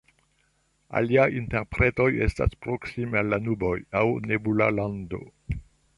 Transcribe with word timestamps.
Aliaj 1.01 1.27
interpretoj 1.41 2.07
estas 2.27 2.57
"proksime 2.67 3.21
al 3.23 3.29
la 3.35 3.41
nuboj" 3.49 3.75
aŭ 4.03 4.05
"nebula 4.33 4.71
lando". 4.79 5.25